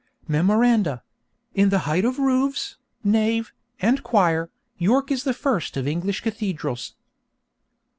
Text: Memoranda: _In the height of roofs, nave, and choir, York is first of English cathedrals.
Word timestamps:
Memoranda: 0.27 1.03
_In 1.55 1.69
the 1.69 1.77
height 1.85 2.03
of 2.05 2.17
roofs, 2.17 2.75
nave, 3.03 3.53
and 3.79 4.01
choir, 4.01 4.49
York 4.79 5.11
is 5.11 5.21
first 5.37 5.77
of 5.77 5.87
English 5.87 6.21
cathedrals. 6.21 6.95